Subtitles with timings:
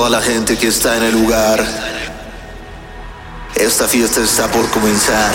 [0.00, 1.62] toda la gente que está en el lugar.
[3.54, 5.30] Esta fiesta está por comenzar.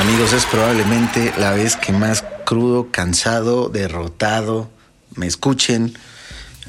[0.00, 4.68] Amigos, es probablemente la vez que más crudo, cansado, derrotado
[5.14, 5.96] me escuchen.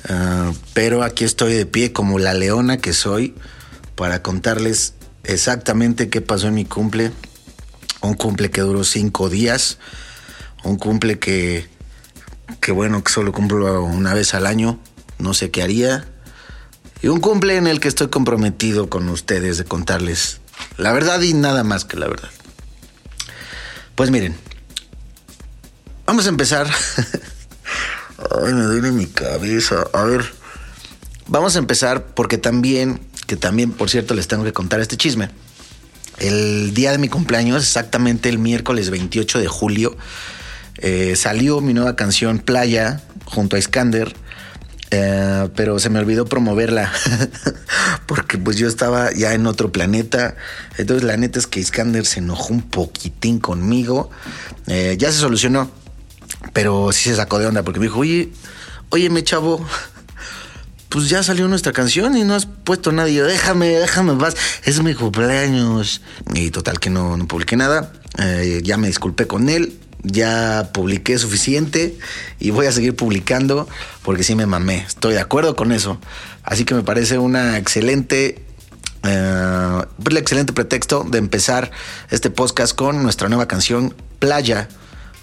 [0.08, 3.36] Uh, pero aquí estoy de pie como la leona que soy
[3.96, 7.12] para contarles exactamente qué pasó en mi cumple.
[8.02, 9.78] Un cumple que duró cinco días.
[10.64, 11.68] Un cumple que,
[12.62, 14.80] que bueno, que solo cumplo una vez al año.
[15.18, 16.08] No sé qué haría.
[17.02, 20.40] Y un cumple en el que estoy comprometido con ustedes de contarles
[20.78, 22.30] la verdad y nada más que la verdad.
[23.96, 24.36] Pues miren,
[26.06, 26.68] vamos a empezar.
[28.32, 29.86] Ay, me duele mi cabeza.
[29.94, 30.24] A ver,
[31.28, 35.30] vamos a empezar porque también, que también, por cierto, les tengo que contar este chisme.
[36.18, 39.98] El día de mi cumpleaños, exactamente el miércoles 28 de julio,
[40.78, 44.14] eh, salió mi nueva canción Playa junto a Iskander.
[44.92, 46.92] Eh, pero se me olvidó promoverla
[48.08, 50.36] porque pues yo estaba ya en otro planeta.
[50.78, 54.10] Entonces la neta es que Iskander se enojó un poquitín conmigo.
[54.68, 55.70] Eh, ya se solucionó,
[56.54, 58.30] pero sí se sacó de onda porque me dijo, oye,
[58.90, 59.66] oye, me chavo,
[60.90, 63.10] pues ya salió nuestra canción y no has puesto nada.
[63.10, 66.02] Y yo, déjame, déjame, vas, es mi cumpleaños.
[66.34, 67.94] Y total que no, no publiqué nada.
[68.18, 71.98] Eh, ya me disculpé con él ya publiqué suficiente
[72.40, 73.68] y voy a seguir publicando
[74.04, 74.86] porque sí me mamé.
[74.88, 76.00] Estoy de acuerdo con eso.
[76.44, 78.42] Así que me parece una excelente,
[79.04, 81.72] uh, un excelente pretexto de empezar
[82.10, 84.70] este podcast con nuestra nueva canción Playa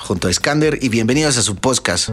[0.06, 2.10] junto a Skander y bienvenidos a su podcast.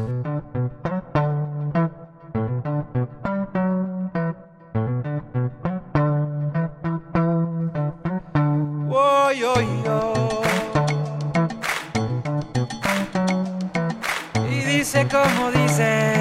[15.09, 16.12] como dice.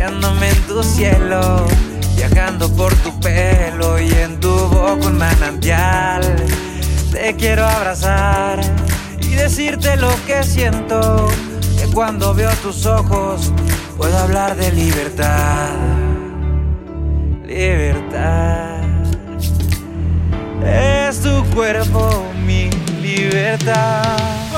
[0.00, 1.66] Paseándome en tu cielo,
[2.16, 6.22] viajando por tu pelo y en tu boca un manantial.
[7.12, 8.60] Te quiero abrazar
[9.20, 11.28] y decirte lo que siento,
[11.78, 13.52] que cuando veo tus ojos
[13.98, 15.68] puedo hablar de libertad.
[17.44, 18.80] Libertad.
[20.64, 22.70] Es tu cuerpo mi
[23.02, 24.49] libertad.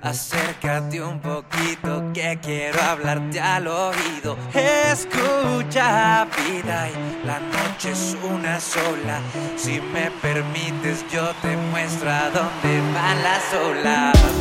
[0.00, 4.36] Acércate un poquito que quiero hablarte al oído.
[4.54, 9.20] Escucha vida y la noche es una sola.
[9.56, 14.31] Si me permites yo te muestro a dónde van las olas.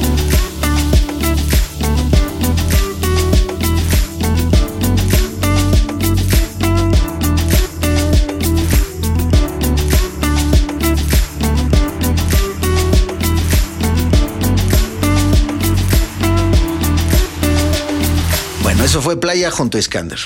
[19.01, 20.19] Fue Playa junto a Iskander.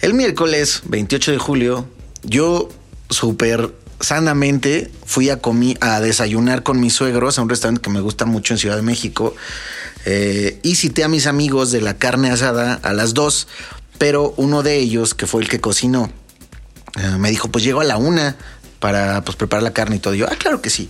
[0.00, 1.88] El miércoles 28 de julio,
[2.22, 2.70] yo
[3.10, 5.40] súper sanamente fui a,
[5.80, 8.82] a desayunar con mis suegros a un restaurante que me gusta mucho en Ciudad de
[8.82, 9.34] México.
[10.06, 13.48] Eh, y cité a mis amigos de la carne asada a las dos,
[13.98, 16.10] pero uno de ellos, que fue el que cocinó,
[16.98, 18.36] eh, me dijo, pues llego a la una
[18.80, 20.14] para pues, preparar la carne y todo.
[20.14, 20.88] Y yo, ah, claro que sí.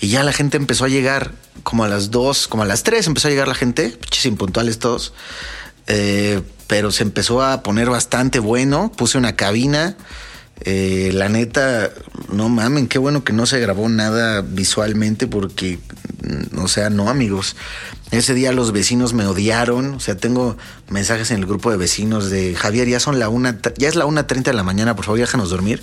[0.00, 3.06] Y ya la gente empezó a llegar como a las dos, como a las tres
[3.06, 5.12] empezó a llegar la gente, pinches impuntuales todos.
[5.86, 8.90] Eh, pero se empezó a poner bastante bueno.
[8.96, 9.96] Puse una cabina.
[10.64, 11.90] Eh, la neta,
[12.32, 15.80] no mamen, qué bueno que no se grabó nada visualmente porque
[16.58, 17.56] O sea, no, amigos.
[18.10, 19.94] Ese día los vecinos me odiaron.
[19.94, 20.56] O sea, tengo
[20.88, 24.04] mensajes en el grupo de vecinos de Javier, ya son la una, ya es la
[24.04, 25.82] 1.30 de la mañana, por favor, déjanos dormir.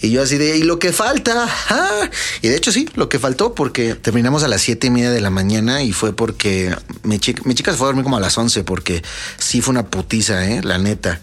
[0.00, 1.48] Y yo así de, ¿y lo que falta?
[1.68, 2.08] Ah.
[2.42, 5.20] Y de hecho sí, lo que faltó porque terminamos a las siete y media de
[5.20, 8.20] la mañana y fue porque mi chica, mi chica se fue a dormir como a
[8.20, 9.02] las 11 porque
[9.38, 10.62] sí fue una putiza, ¿eh?
[10.62, 11.20] La neta.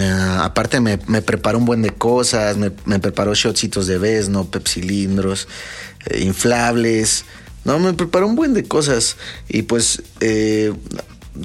[0.00, 4.46] Ah, aparte me, me preparó un buen de cosas, me, me preparó shotcitos de Vesno,
[4.50, 5.46] pepsilindros,
[6.06, 7.24] eh, inflables.
[7.66, 9.16] No, me preparó un buen de cosas.
[9.48, 10.72] Y pues eh,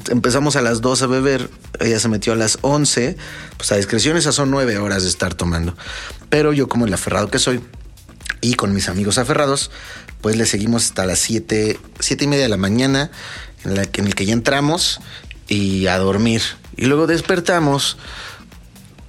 [0.10, 1.50] empezamos a las 2 a beber.
[1.80, 3.18] Ella se metió a las 11.
[3.58, 5.76] Pues a discreción esas son 9 horas de estar tomando.
[6.30, 7.60] Pero yo como el aferrado que soy
[8.40, 9.72] y con mis amigos aferrados,
[10.22, 13.12] pues le seguimos hasta las 7, 7 y media de la mañana
[13.66, 15.00] en, la, que- el que ya entramos
[15.48, 16.42] y a dormir.
[16.78, 17.98] Y luego despertamos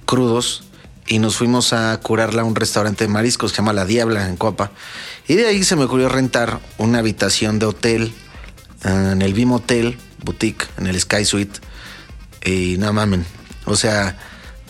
[0.05, 0.63] crudos
[1.07, 4.27] y nos fuimos a curarla a un restaurante de mariscos que se llama La Diabla
[4.27, 4.71] en Coapa.
[5.27, 8.13] Y de ahí se me ocurrió rentar una habitación de hotel
[8.83, 11.59] eh, en el Bim Hotel Boutique, en el Sky Suite.
[12.45, 13.25] Y no mamen,
[13.65, 14.17] o sea,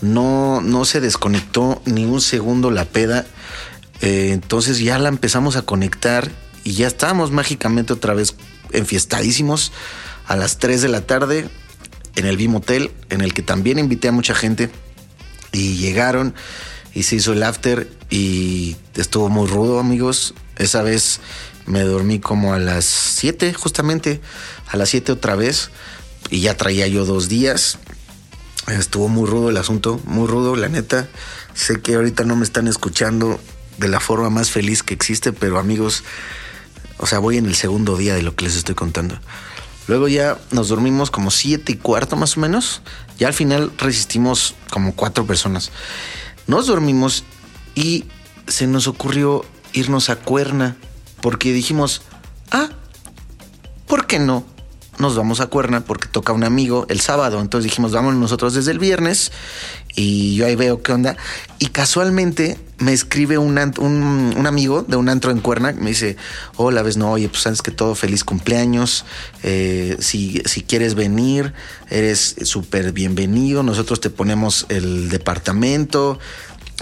[0.01, 3.25] no, no se desconectó ni un segundo la peda.
[4.01, 6.29] Eh, entonces ya la empezamos a conectar
[6.63, 8.35] y ya estábamos mágicamente otra vez
[8.71, 9.71] enfiestadísimos
[10.27, 11.49] a las 3 de la tarde
[12.15, 14.69] en el Bim Hotel, en el que también invité a mucha gente
[15.51, 16.35] y llegaron
[16.93, 20.33] y se hizo el after y estuvo muy rudo, amigos.
[20.57, 21.19] Esa vez
[21.65, 24.21] me dormí como a las 7, justamente,
[24.67, 25.71] a las 7 otra vez
[26.29, 27.79] y ya traía yo dos días.
[28.67, 31.07] Estuvo muy rudo el asunto, muy rudo, la neta.
[31.53, 33.39] Sé que ahorita no me están escuchando
[33.77, 36.03] de la forma más feliz que existe, pero amigos,
[36.97, 39.19] o sea, voy en el segundo día de lo que les estoy contando.
[39.87, 42.81] Luego ya nos dormimos como siete y cuarto más o menos.
[43.19, 45.71] Ya al final resistimos como cuatro personas.
[46.47, 47.23] Nos dormimos
[47.75, 48.05] y
[48.47, 50.75] se nos ocurrió irnos a Cuerna
[51.21, 52.01] porque dijimos,
[52.51, 52.69] ah,
[53.87, 54.45] ¿por qué no?
[54.99, 57.39] Nos vamos a Cuerna porque toca un amigo el sábado.
[57.39, 59.31] Entonces dijimos, vámonos nosotros desde el viernes
[59.95, 61.17] y yo ahí veo qué onda.
[61.59, 65.71] Y casualmente me escribe un, amigo de un antro en Cuerna.
[65.73, 66.17] Me dice,
[66.55, 69.05] hola, ves, no, oye, pues sabes que todo, feliz cumpleaños.
[69.43, 71.53] Eh, si, si quieres venir,
[71.89, 73.61] eres súper bienvenido.
[73.61, 76.19] Nosotros te ponemos el departamento.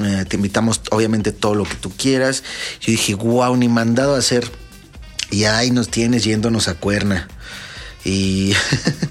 [0.04, 2.44] eh, te invitamos, obviamente, todo lo que tú quieras.
[2.80, 4.50] Yo dije, wow, ni mandado a hacer.
[5.32, 7.28] Y ahí nos tienes yéndonos a Cuerna.
[8.06, 8.54] Y,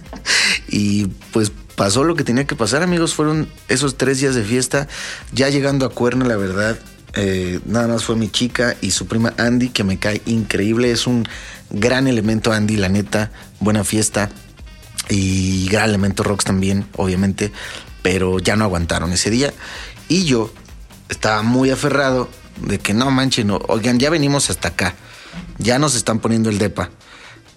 [0.69, 3.15] y pues pasó lo que tenía que pasar, amigos.
[3.15, 4.87] Fueron esos tres días de fiesta.
[5.33, 6.79] Ya llegando a Cuerna, la verdad,
[7.15, 10.91] eh, nada más fue mi chica y su prima Andy, que me cae increíble.
[10.91, 11.27] Es un
[11.71, 13.33] gran elemento, Andy, la neta.
[13.61, 14.29] Buena fiesta.
[15.09, 17.51] Y gran elemento Rocks también, obviamente.
[18.03, 19.55] Pero ya no aguantaron ese día.
[20.07, 20.53] Y yo
[21.09, 22.29] estaba muy aferrado
[22.61, 24.95] de que no manchen, no, oigan, ya venimos hasta acá.
[25.57, 26.91] Ya nos están poniendo el depa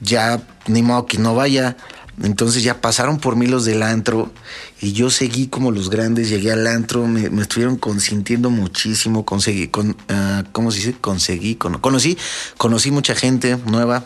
[0.04, 1.78] ya ni modo que no vaya.
[2.22, 4.32] Entonces ya pasaron por mí los del antro
[4.80, 9.98] y yo seguí como los grandes, llegué al antro, me, estuvieron consintiendo muchísimo, conseguí, con,
[10.10, 10.94] ah, ¿cómo se dice?
[11.00, 12.18] Conseguí, cono- conocí,
[12.58, 14.06] conocí mucha gente nueva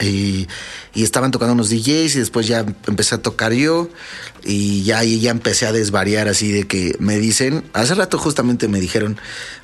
[0.00, 0.48] y,
[0.94, 3.88] y estaban tocando unos DJs y después ya empecé a tocar yo
[4.44, 8.68] y ya ahí ya empecé a desvariar así de que me dicen, hace rato justamente
[8.68, 9.16] me dijeron,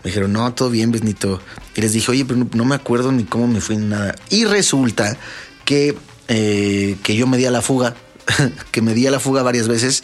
[0.02, 1.42] me dijeron, no, todo bien, Benito.
[1.76, 4.14] Y les dije, oye, pero no, no me acuerdo ni cómo me fui ni nada.
[4.30, 5.18] Y resulta
[5.64, 5.96] que,
[6.30, 7.94] eh, que yo me di a la fuga,
[8.70, 10.02] que me di a la fuga varias veces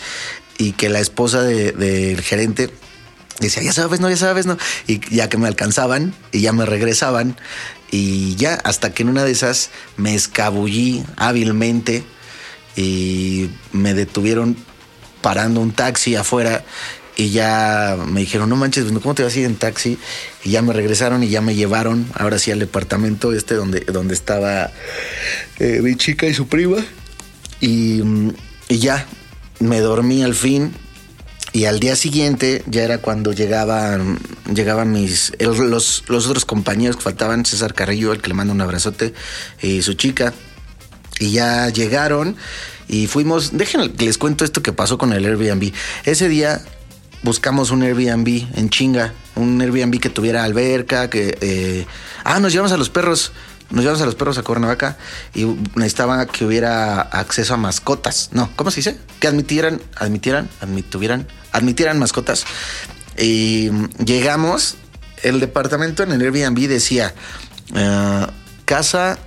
[0.58, 2.70] y que la esposa de- del gerente
[3.40, 4.58] decía, ya sabes, no, ya sabes, no.
[4.86, 7.36] Y ya que me alcanzaban y ya me regresaban.
[7.90, 12.02] Y ya hasta que en una de esas me escabullí hábilmente
[12.74, 14.56] y me detuvieron
[15.22, 16.64] parando un taxi afuera
[17.16, 19.98] y ya me dijeron, no manches, ¿cómo te vas a ir en taxi?
[20.44, 24.12] Y ya me regresaron y ya me llevaron ahora sí al departamento este donde, donde
[24.12, 24.70] estaba
[25.58, 26.76] eh, mi chica y su prima.
[27.60, 28.32] Y, mm,
[28.68, 29.06] y ya
[29.60, 30.74] me dormí al fin.
[31.54, 34.18] Y al día siguiente ya era cuando llegaban,
[34.52, 38.60] llegaban mis los, los otros compañeros que faltaban, César Carrillo, el que le manda un
[38.60, 39.14] abrazote,
[39.62, 40.34] y su chica.
[41.18, 42.36] Y ya llegaron
[42.88, 43.52] y fuimos.
[43.96, 45.72] Que les cuento esto que pasó con el Airbnb.
[46.04, 46.62] Ese día
[47.22, 51.86] buscamos un Airbnb en chinga, un Airbnb que tuviera alberca, que eh,
[52.24, 53.32] ah, nos llevamos a los perros,
[53.70, 54.96] nos llevamos a los perros a Cuernavaca
[55.34, 55.44] y
[55.74, 58.30] necesitaba que hubiera acceso a mascotas.
[58.32, 58.98] No, ¿cómo se dice?
[59.20, 62.44] Que admitieran, admitieran, admitieran, admitieran mascotas.
[63.18, 63.70] Y
[64.04, 64.76] llegamos,
[65.22, 67.14] el departamento en el Airbnb decía
[67.74, 68.26] eh,
[68.64, 69.18] casa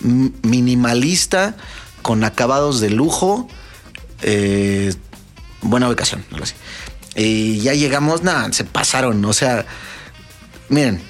[0.00, 1.56] minimalista
[2.02, 3.48] con acabados de lujo,
[4.22, 4.94] eh,
[5.60, 6.54] buena ubicación, algo así.
[7.18, 9.66] Y ya llegamos, nada, se pasaron, o sea,
[10.68, 11.02] miren,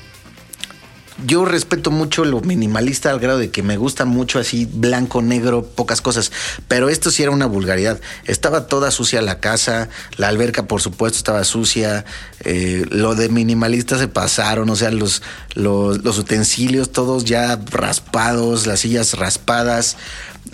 [1.26, 5.64] yo respeto mucho lo minimalista al grado de que me gusta mucho así blanco, negro,
[5.64, 6.30] pocas cosas.
[6.68, 8.00] Pero esto sí era una vulgaridad.
[8.24, 12.04] Estaba toda sucia la casa, la alberca por supuesto estaba sucia,
[12.44, 15.22] eh, lo de minimalista se pasaron, o sea, los,
[15.54, 19.96] los, los utensilios todos ya raspados, las sillas raspadas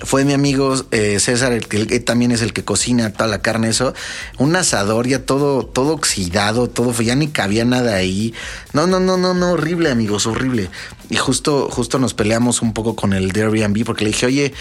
[0.03, 3.69] fue mi amigo eh, César, el que también es el que cocina toda la carne,
[3.69, 3.95] eso.
[4.39, 8.35] Un asador ya todo, todo oxidado, todo, ya ni cabía nada ahí.
[8.73, 10.69] No, no, no, no, no, horrible, amigos, horrible.
[11.11, 14.55] Y justo, justo nos peleamos un poco con el de Airbnb porque le dije, oye,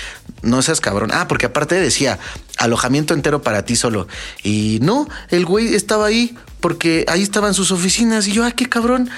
[0.43, 1.09] no seas cabrón.
[1.11, 2.19] Ah, porque aparte decía,
[2.57, 4.07] alojamiento entero para ti solo.
[4.43, 8.69] Y no, el güey estaba ahí porque ahí estaban sus oficinas y yo, ay, qué
[8.69, 9.09] cabrón.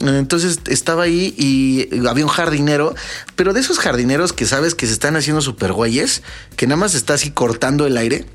[0.00, 2.92] Entonces estaba ahí y había un jardinero,
[3.36, 6.24] pero de esos jardineros que sabes que se están haciendo super güeyes,
[6.56, 8.26] que nada más está así cortando el aire.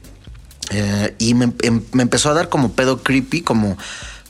[0.71, 1.51] Eh, y em,
[1.91, 3.77] me, empezó a dar como pedo creepy, como,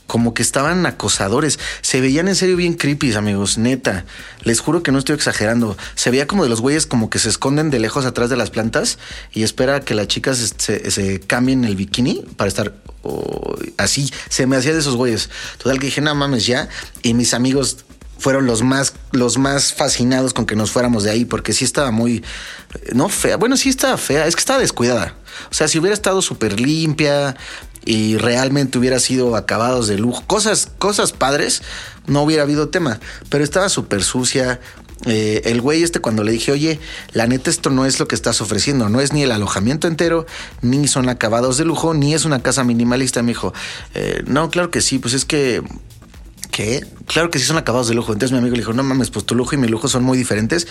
[0.06, 1.58] como que estaban acosadores.
[1.80, 4.04] Se veían en serio bien creepy, amigos, neta.
[4.42, 5.76] Les juro que no estoy exagerando.
[5.94, 8.50] Se veía como de los güeyes como que se esconden de lejos atrás de las
[8.50, 8.98] plantas
[9.32, 12.74] y espera que las chicas se, cambien el bikini para estar
[13.78, 14.12] así.
[14.28, 15.30] Se me hacía de esos güeyes.
[15.58, 16.68] Total que dije, no mames ya.
[17.02, 17.84] Y mis amigos
[18.18, 21.90] fueron los más, los más fascinados con que nos fuéramos de ahí, porque sí estaba
[21.90, 22.24] muy,
[22.94, 25.14] no fea, bueno, sí estaba fea, es que estaba descuidada.
[25.50, 27.36] O sea, si hubiera estado súper limpia
[27.84, 31.62] y realmente hubiera sido acabados de lujo, cosas, cosas padres,
[32.06, 34.60] no hubiera habido tema, pero estaba súper sucia,
[35.06, 36.80] eh, el güey este cuando le dije, oye,
[37.12, 40.26] la neta esto no es lo que estás ofreciendo, no es ni el alojamiento entero,
[40.62, 43.52] ni son acabados de lujo, ni es una casa minimalista, me dijo,
[43.94, 45.62] eh, no, claro que sí, pues es que...
[46.50, 46.86] ¿Qué?
[47.06, 48.12] Claro que sí son acabados de lujo.
[48.12, 50.16] Entonces mi amigo le dijo, no mames, pues tu lujo y mi lujo son muy
[50.16, 50.68] diferentes,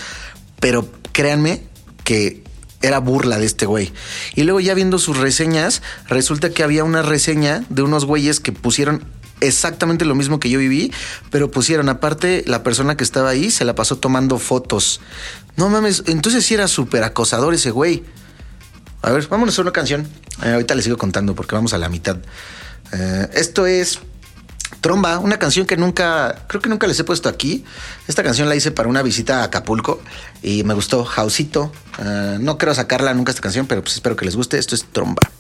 [0.62, 1.62] pero créanme
[2.06, 2.42] que
[2.84, 3.92] era burla de este güey.
[4.36, 8.52] Y luego ya viendo sus reseñas, resulta que había una reseña de unos güeyes que
[8.52, 9.04] pusieron
[9.40, 10.92] exactamente lo mismo que yo viví,
[11.32, 15.02] pero pusieron aparte la persona que estaba ahí se la pasó tomando fotos.
[15.56, 18.04] No mames, entonces sí era súper acosador ese güey.
[19.02, 20.08] A ver, vámonos a una canción.
[20.44, 22.18] Eh, ahorita les sigo contando porque vamos a la mitad.
[22.92, 24.00] Eh, esto es
[24.82, 27.64] Tromba, una canción que nunca, creo que nunca les he puesto aquí.
[28.08, 30.02] Esta canción la hice para una visita a Acapulco
[30.42, 31.72] y me gustó, Jausito.
[32.00, 34.58] Eh, no quiero sacarla nunca esta canción, pero pues espero que les guste.
[34.58, 35.33] Esto es Tromba.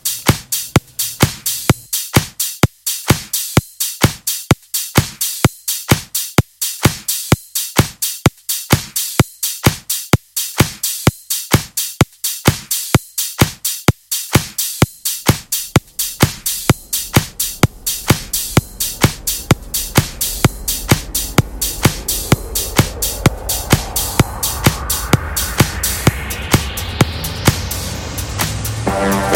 [29.03, 29.32] Bye.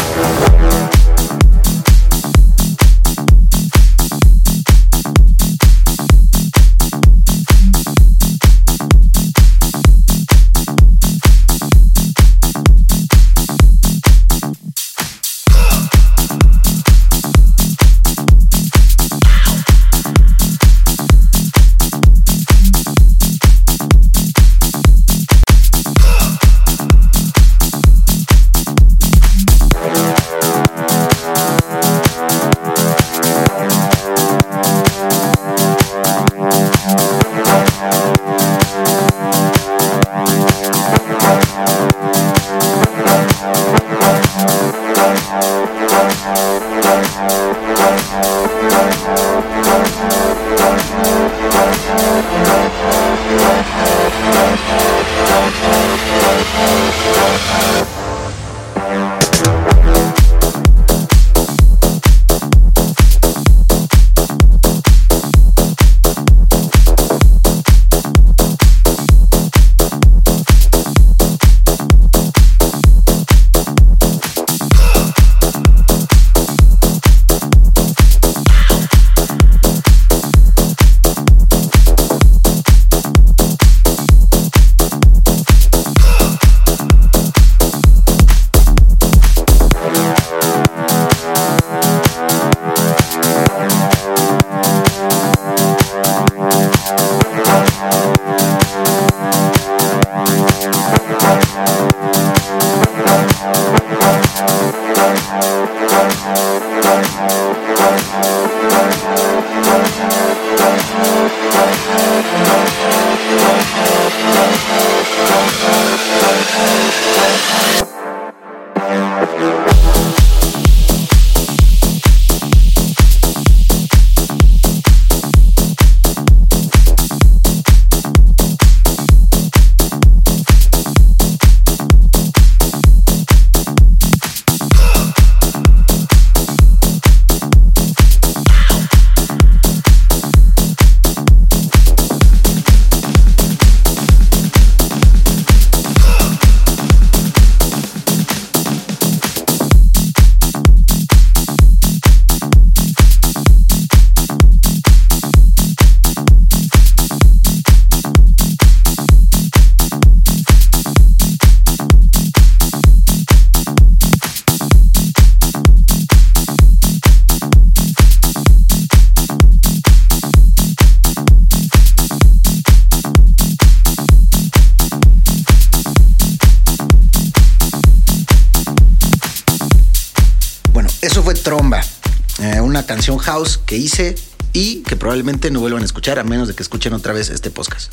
[183.28, 184.14] House que hice
[184.54, 187.50] y que probablemente no vuelvan a escuchar a menos de que escuchen otra vez este
[187.50, 187.92] podcast.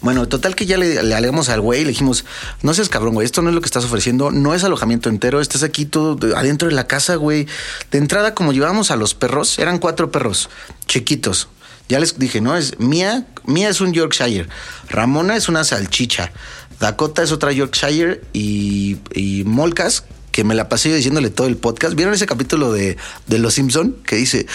[0.00, 2.24] Bueno, total que ya le, le al güey, le dijimos,
[2.62, 5.42] no seas cabrón, güey, esto no es lo que estás ofreciendo, no es alojamiento entero,
[5.42, 7.46] estás aquí todo adentro de la casa, güey.
[7.90, 10.48] De entrada, como llevábamos a los perros, eran cuatro perros
[10.86, 11.48] chiquitos.
[11.90, 14.48] Ya les dije, no, es Mía, Mía es un Yorkshire,
[14.88, 16.32] Ramona es una salchicha,
[16.78, 20.04] Dakota es otra Yorkshire y, y Molcas,
[20.44, 21.94] me la pasé diciéndole todo el podcast.
[21.94, 24.46] ¿Vieron ese capítulo de, de Los Simpson que dice,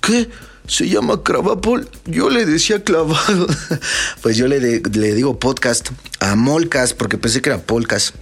[0.00, 0.28] ¿qué?
[0.66, 1.88] se llama Cravapol.
[2.06, 3.46] Yo le decía clavado.
[4.22, 8.14] pues yo le, le, digo podcast a Molcas porque pensé que era Polcas.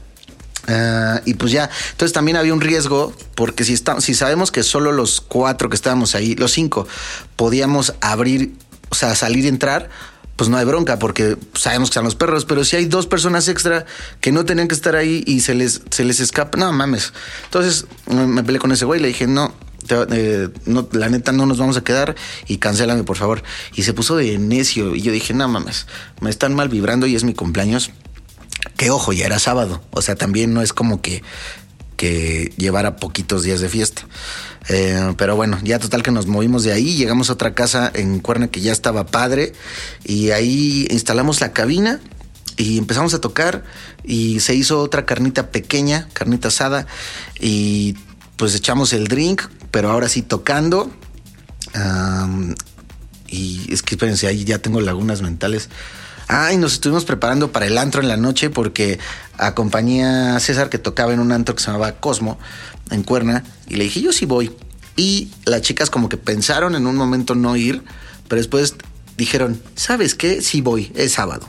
[0.69, 4.63] Uh, y pues ya, entonces también había un riesgo porque si, está, si sabemos que
[4.63, 6.87] solo los cuatro que estábamos ahí, los cinco,
[7.35, 8.53] podíamos abrir,
[8.91, 9.89] o sea, salir y entrar,
[10.41, 13.47] pues no hay bronca porque sabemos que están los perros, pero si hay dos personas
[13.49, 13.85] extra
[14.23, 17.13] que no tenían que estar ahí y se les, se les escapa, no mames.
[17.45, 19.53] Entonces me peleé con ese güey y le dije, no,
[19.91, 22.17] eh, no, la neta no nos vamos a quedar
[22.49, 23.43] y cancélame por favor.
[23.75, 25.87] Y se puso de necio y yo dije, no mames,
[26.23, 27.91] me están mal vibrando y es mi cumpleaños.
[28.79, 31.23] Que ojo, ya era sábado, o sea, también no es como que,
[32.01, 34.07] que llevara poquitos días de fiesta.
[34.71, 38.21] Eh, pero bueno, ya total que nos movimos de ahí, llegamos a otra casa en
[38.21, 39.53] Cuerna que ya estaba padre
[40.03, 42.01] y ahí instalamos la cabina
[42.57, 43.65] y empezamos a tocar
[44.03, 46.87] y se hizo otra carnita pequeña, carnita asada
[47.39, 47.97] y
[48.39, 50.91] pues echamos el drink, pero ahora sí tocando.
[53.29, 55.69] y es que espérense, ahí ya tengo lagunas mentales.
[56.33, 59.01] Ah, y nos estuvimos preparando para el antro en la noche porque
[59.37, 62.39] acompañé a César que tocaba en un antro que se llamaba Cosmo
[62.93, 64.53] en Cuerna y le dije, yo sí voy.
[64.95, 67.83] Y las chicas como que pensaron en un momento no ir,
[68.29, 68.77] pero después
[69.17, 70.41] dijeron, ¿sabes qué?
[70.41, 71.49] Sí voy, es sábado.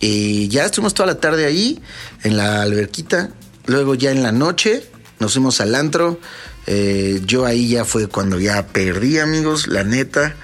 [0.00, 1.78] Y ya estuvimos toda la tarde ahí
[2.22, 3.28] en la alberquita.
[3.66, 4.88] Luego ya en la noche
[5.20, 6.18] nos fuimos al antro.
[6.66, 10.34] Eh, yo ahí ya fue cuando ya perdí, amigos, la neta.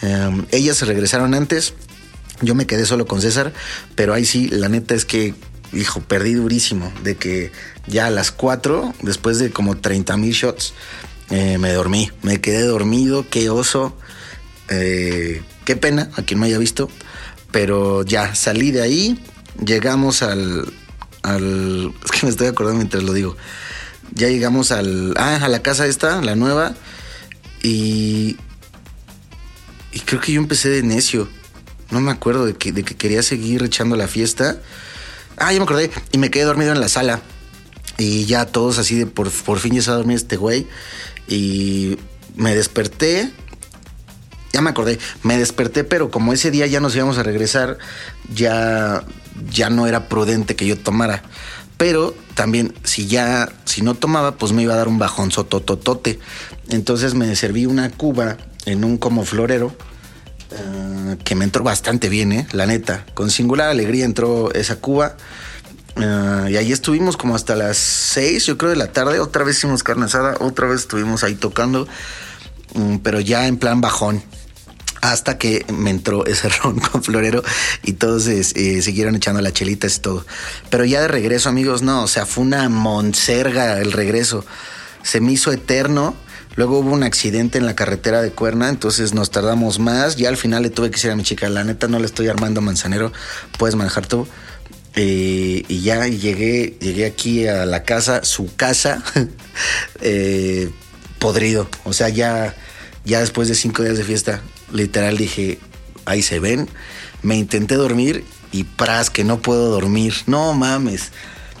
[0.00, 1.74] Em, ellas se regresaron antes.
[2.40, 3.52] Yo me quedé solo con César,
[3.94, 5.34] pero ahí sí, la neta es que,
[5.72, 6.92] hijo, perdí durísimo.
[7.02, 7.52] De que
[7.86, 10.74] ya a las 4, después de como 30 mil shots,
[11.30, 12.10] eh, me dormí.
[12.22, 13.96] Me quedé dormido, qué oso.
[14.68, 16.90] Eh, qué pena a quien me haya visto.
[17.52, 19.22] Pero ya salí de ahí.
[19.64, 20.72] Llegamos al,
[21.22, 21.92] al.
[22.04, 23.36] Es que me estoy acordando mientras lo digo
[24.14, 26.74] ya llegamos al, ah, a la casa esta, la nueva,
[27.62, 28.36] y,
[29.92, 31.28] y creo que yo empecé de necio.
[31.90, 34.58] No me acuerdo de que, de que quería seguir echando la fiesta.
[35.36, 35.90] Ah, ya me acordé.
[36.12, 37.20] Y me quedé dormido en la sala.
[37.98, 40.66] Y ya todos así de por, por fin ya se va a dormir este güey.
[41.28, 41.98] Y
[42.36, 43.30] me desperté.
[44.52, 44.98] Ya me acordé.
[45.22, 47.78] Me desperté, pero como ese día ya nos íbamos a regresar,
[48.34, 49.04] ya,
[49.50, 51.22] ya no era prudente que yo tomara
[51.80, 56.18] pero también si ya, si no tomaba, pues me iba a dar un bajón sotototote.
[56.68, 59.74] Entonces me serví una cuba en un como florero
[60.50, 62.46] eh, que me entró bastante bien, ¿eh?
[62.52, 63.06] la neta.
[63.14, 65.16] Con singular alegría entró esa cuba.
[65.96, 69.20] Eh, y ahí estuvimos como hasta las seis, yo creo, de la tarde.
[69.20, 71.86] Otra vez hicimos carne asada, otra vez estuvimos ahí tocando,
[72.74, 74.22] mm, pero ya en plan bajón
[75.00, 77.42] hasta que me entró ese ron con florero
[77.82, 80.24] y todos eh, siguieron echando la chelita y todo.
[80.68, 84.44] Pero ya de regreso, amigos, no, o sea, fue una monserga el regreso.
[85.02, 86.14] Se me hizo eterno.
[86.60, 90.16] Luego hubo un accidente en la carretera de Cuerna, entonces nos tardamos más.
[90.16, 92.28] Ya al final le tuve que decir a mi chica, la neta no le estoy
[92.28, 93.14] armando manzanero,
[93.56, 94.28] puedes manejar tú.
[94.94, 99.02] Eh, y ya llegué, llegué aquí a la casa, su casa,
[100.02, 100.68] eh,
[101.18, 101.66] podrido.
[101.84, 102.54] O sea, ya,
[103.06, 105.58] ya después de cinco días de fiesta, literal dije,
[106.04, 106.68] ahí se ven.
[107.22, 110.12] Me intenté dormir y pras, que no puedo dormir.
[110.26, 111.10] No mames.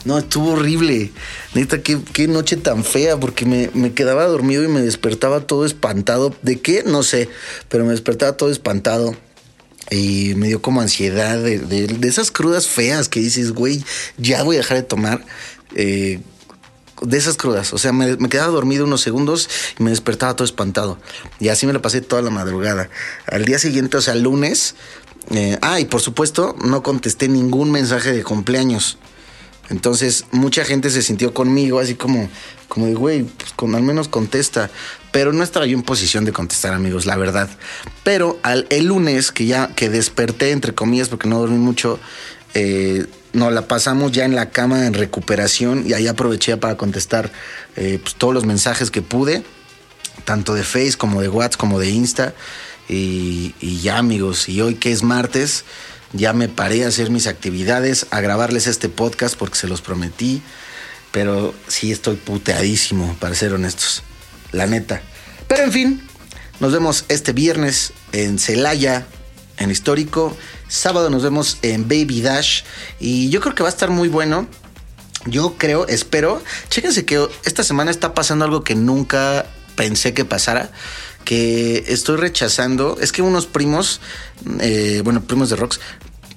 [0.04, 1.12] No, estuvo horrible.
[1.54, 6.34] Neta, qué, qué noche tan fea, porque me, quedaba dormido y me despertaba todo espantado.
[6.42, 6.82] ¿De qué?
[6.84, 7.28] No sé,
[7.68, 9.14] pero me despertaba todo espantado.
[9.90, 13.84] Y me dio como ansiedad de, de, esas crudas feas que dices, güey,
[14.18, 15.24] ya voy a dejar de tomar.
[15.74, 16.20] Eh,
[17.02, 17.72] de esas crudas.
[17.72, 20.98] O sea, me, quedaba dormido unos segundos y me despertaba todo espantado.
[21.38, 22.90] Y así me lo pasé toda la madrugada.
[23.26, 24.74] Al día siguiente, o sea, lunes.
[25.30, 28.98] Eh, ah, y por supuesto, no contesté ningún mensaje de cumpleaños.
[29.70, 32.28] Entonces, mucha gente se sintió conmigo, así como,
[32.68, 34.70] como de, güey, pues con, al menos contesta.
[35.12, 37.48] Pero no estaba yo en posición de contestar, amigos, la verdad.
[38.04, 41.98] Pero al, el lunes, que ya que desperté, entre comillas, porque no dormí mucho,
[42.54, 47.30] eh, nos la pasamos ya en la cama en recuperación y ahí aproveché para contestar
[47.76, 49.44] eh, pues, todos los mensajes que pude,
[50.24, 52.34] tanto de Face como de WhatsApp como de Insta.
[52.92, 55.64] Y, ya amigos, y hoy que es martes,
[56.12, 60.42] ya me paré a hacer mis actividades, a grabarles este podcast porque se los prometí,
[61.12, 64.02] pero sí estoy puteadísimo, para ser honestos,
[64.52, 65.02] la neta.
[65.48, 66.02] Pero en fin,
[66.60, 69.06] Nos vemos este viernes en Celaya,
[69.56, 70.36] en Histórico.
[70.68, 72.64] Sábado nos vemos en Baby Dash.
[72.98, 74.46] Y yo creo que va a estar muy bueno.
[75.24, 76.42] Yo creo, espero.
[76.68, 80.70] Chéquense que esta semana está pasando algo que nunca pensé que pasara.
[81.30, 82.98] Que estoy rechazando.
[83.00, 84.00] Es que unos primos,
[84.58, 85.78] eh, bueno, primos de Rocks,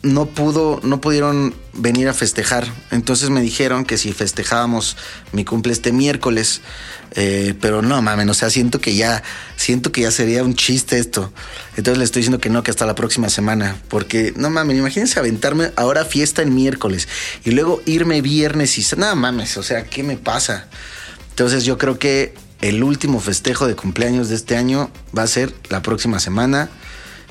[0.04, 2.68] no pudo, no pudieron venir a festejar.
[2.92, 4.96] Entonces me dijeron que si festejábamos
[5.32, 6.62] mi cumple este miércoles,
[7.16, 9.24] eh, pero no mames, o sea, siento que ya,
[9.56, 11.34] siento que ya sería un chiste esto.
[11.76, 15.18] Entonces le estoy diciendo que no, que hasta la próxima semana, porque no mames, imagínense
[15.18, 17.08] aventarme ahora fiesta el miércoles
[17.44, 20.68] y luego irme viernes y nada mames, o sea, ¿qué me pasa?
[21.30, 25.54] Entonces yo creo que el último festejo de cumpleaños de este año va a ser
[25.70, 26.70] la próxima semana.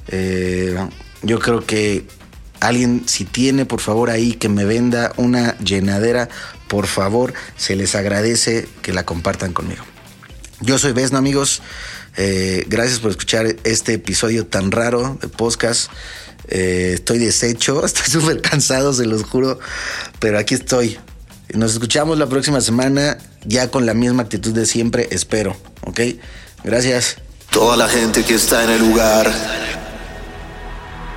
[0.09, 0.77] Eh,
[1.23, 2.07] yo creo que
[2.63, 6.29] Alguien, si tiene, por favor, ahí que me venda una llenadera,
[6.69, 9.83] por favor, se les agradece que la compartan conmigo.
[10.61, 11.61] Yo soy Besno, amigos.
[12.17, 15.91] Eh, gracias por escuchar este episodio tan raro de podcast.
[16.47, 19.59] Eh, estoy deshecho, estoy súper cansado, se los juro,
[20.21, 20.99] pero aquí estoy.
[21.55, 26.01] Nos escuchamos la próxima semana, ya con la misma actitud de siempre, espero, ¿ok?
[26.65, 27.17] Gracias.
[27.51, 29.31] Toda la gente que está en el lugar,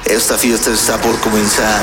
[0.05, 1.81] esta fiesta está por comenzar.